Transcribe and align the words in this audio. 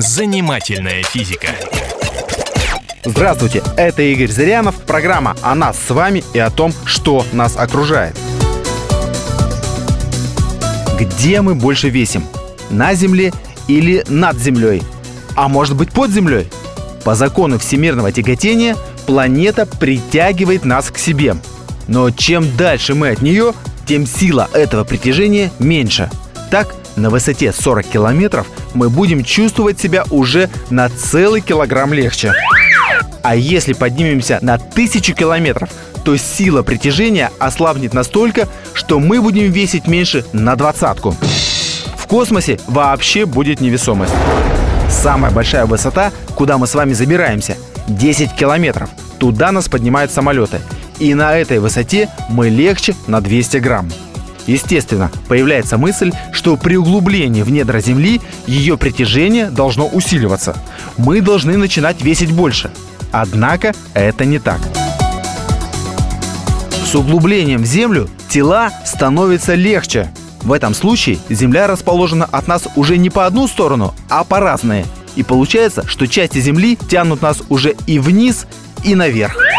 Занимательная 0.00 1.02
физика. 1.02 1.48
Здравствуйте, 3.04 3.62
это 3.76 4.00
Игорь 4.00 4.30
Зырянов, 4.30 4.76
программа 4.76 5.36
о 5.42 5.54
нас 5.54 5.78
с 5.78 5.90
вами 5.90 6.24
и 6.32 6.38
о 6.38 6.48
том, 6.48 6.72
что 6.86 7.26
нас 7.32 7.54
окружает. 7.58 8.16
Где 10.98 11.42
мы 11.42 11.54
больше 11.54 11.90
весим? 11.90 12.24
На 12.70 12.94
Земле 12.94 13.30
или 13.68 14.02
над 14.08 14.38
Землей? 14.38 14.82
А 15.36 15.48
может 15.48 15.76
быть 15.76 15.92
под 15.92 16.10
Землей? 16.10 16.48
По 17.04 17.14
закону 17.14 17.58
всемирного 17.58 18.10
тяготения 18.10 18.78
планета 19.04 19.66
притягивает 19.66 20.64
нас 20.64 20.90
к 20.90 20.96
себе. 20.96 21.36
Но 21.88 22.10
чем 22.10 22.56
дальше 22.56 22.94
мы 22.94 23.10
от 23.10 23.20
нее, 23.20 23.52
тем 23.84 24.06
сила 24.06 24.48
этого 24.54 24.84
притяжения 24.84 25.52
меньше. 25.58 26.08
Так, 26.50 26.74
на 27.00 27.10
высоте 27.10 27.52
40 27.52 27.86
километров 27.86 28.46
мы 28.74 28.88
будем 28.88 29.24
чувствовать 29.24 29.80
себя 29.80 30.04
уже 30.10 30.48
на 30.70 30.88
целый 30.88 31.40
килограмм 31.40 31.92
легче. 31.92 32.32
А 33.22 33.34
если 33.34 33.72
поднимемся 33.72 34.38
на 34.42 34.58
тысячу 34.58 35.14
километров, 35.14 35.70
то 36.04 36.16
сила 36.16 36.62
притяжения 36.62 37.30
ослабнет 37.38 37.92
настолько, 37.92 38.48
что 38.72 39.00
мы 39.00 39.20
будем 39.20 39.50
весить 39.50 39.86
меньше 39.86 40.24
на 40.32 40.56
двадцатку. 40.56 41.16
В 41.96 42.06
космосе 42.06 42.58
вообще 42.66 43.26
будет 43.26 43.60
невесомость. 43.60 44.14
Самая 44.88 45.30
большая 45.30 45.66
высота, 45.66 46.12
куда 46.34 46.58
мы 46.58 46.66
с 46.66 46.74
вами 46.74 46.92
забираемся, 46.92 47.56
10 47.88 48.34
километров. 48.34 48.90
Туда 49.18 49.52
нас 49.52 49.68
поднимают 49.68 50.10
самолеты. 50.10 50.60
И 50.98 51.14
на 51.14 51.36
этой 51.36 51.58
высоте 51.58 52.08
мы 52.28 52.48
легче 52.48 52.94
на 53.06 53.20
200 53.20 53.56
грамм. 53.58 53.90
Естественно, 54.46 55.10
появляется 55.28 55.78
мысль, 55.78 56.12
что 56.32 56.56
при 56.56 56.76
углублении 56.76 57.42
в 57.42 57.50
недра 57.50 57.80
Земли 57.80 58.20
ее 58.46 58.76
притяжение 58.76 59.50
должно 59.50 59.86
усиливаться. 59.86 60.56
Мы 60.96 61.20
должны 61.20 61.56
начинать 61.56 62.02
весить 62.02 62.32
больше. 62.32 62.70
Однако 63.12 63.74
это 63.94 64.24
не 64.24 64.38
так. 64.38 64.60
С 66.90 66.94
углублением 66.94 67.62
в 67.62 67.66
Землю 67.66 68.08
тела 68.28 68.70
становятся 68.84 69.54
легче. 69.54 70.10
В 70.42 70.52
этом 70.52 70.74
случае 70.74 71.18
Земля 71.28 71.66
расположена 71.66 72.24
от 72.24 72.48
нас 72.48 72.66
уже 72.76 72.96
не 72.96 73.10
по 73.10 73.26
одну 73.26 73.46
сторону, 73.46 73.94
а 74.08 74.24
по 74.24 74.40
разные. 74.40 74.86
И 75.16 75.22
получается, 75.22 75.86
что 75.86 76.06
части 76.06 76.38
Земли 76.40 76.76
тянут 76.88 77.22
нас 77.22 77.42
уже 77.48 77.76
и 77.86 77.98
вниз, 77.98 78.46
и 78.82 78.94
наверх. 78.94 79.49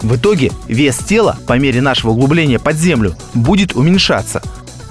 В 0.00 0.16
итоге 0.16 0.52
вес 0.68 0.98
тела 0.98 1.38
по 1.46 1.58
мере 1.58 1.80
нашего 1.80 2.10
углубления 2.10 2.58
под 2.58 2.76
землю 2.76 3.16
будет 3.34 3.74
уменьшаться. 3.74 4.42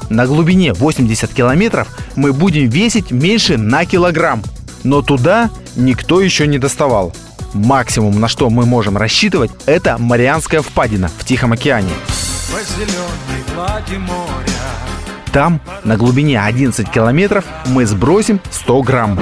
На 0.09 0.25
глубине 0.27 0.73
80 0.73 1.33
километров 1.33 1.87
мы 2.15 2.33
будем 2.33 2.69
весить 2.69 3.11
меньше 3.11 3.57
на 3.57 3.85
килограмм. 3.85 4.43
Но 4.83 5.01
туда 5.01 5.49
никто 5.75 6.21
еще 6.21 6.47
не 6.47 6.59
доставал. 6.59 7.13
Максимум, 7.53 8.19
на 8.19 8.27
что 8.27 8.49
мы 8.49 8.65
можем 8.65 8.97
рассчитывать, 8.97 9.51
это 9.65 9.97
Марианская 9.97 10.61
впадина 10.61 11.09
в 11.17 11.25
Тихом 11.25 11.53
океане. 11.53 11.89
Там, 15.31 15.59
на 15.83 15.97
глубине 15.97 16.41
11 16.41 16.89
километров, 16.89 17.45
мы 17.67 17.85
сбросим 17.85 18.39
100 18.51 18.81
грамм. 18.83 19.19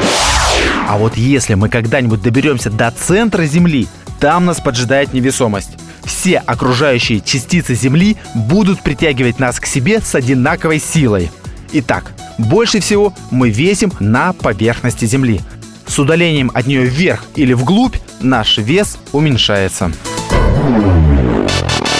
А 0.88 0.98
вот 0.98 1.16
если 1.16 1.54
мы 1.54 1.70
когда-нибудь 1.70 2.22
доберемся 2.22 2.70
до 2.70 2.92
центра 2.92 3.46
Земли, 3.46 3.88
там 4.24 4.46
нас 4.46 4.62
поджидает 4.62 5.12
невесомость. 5.12 5.72
Все 6.06 6.38
окружающие 6.38 7.20
частицы 7.20 7.76
Земли 7.76 8.16
будут 8.34 8.82
притягивать 8.82 9.38
нас 9.38 9.60
к 9.60 9.66
себе 9.66 10.00
с 10.00 10.16
одинаковой 10.16 10.80
силой. 10.80 11.30
Итак, 11.74 12.14
больше 12.38 12.80
всего 12.80 13.14
мы 13.32 13.50
весим 13.50 13.92
на 14.00 14.32
поверхности 14.32 15.04
Земли. 15.04 15.42
С 15.88 16.00
удалением 16.00 16.52
от 16.54 16.68
нее 16.68 16.86
вверх 16.86 17.26
или 17.36 17.52
вглубь 17.52 17.98
наш 18.22 18.60
вес 18.60 18.98
уменьшается. 19.12 19.92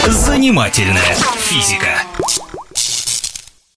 Занимательная 0.08 1.18
физика. 1.40 1.90